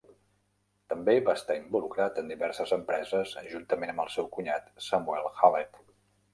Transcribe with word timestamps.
També 0.93 1.13
va 1.27 1.35
estar 1.39 1.57
involucrat 1.59 2.17
en 2.23 2.33
diverses 2.33 2.73
empreses 2.79 3.37
juntament 3.53 3.95
amb 3.95 4.05
el 4.07 4.13
seu 4.17 4.33
cunyat 4.39 4.75
Samuel 4.91 5.33
Hallett. 5.39 5.83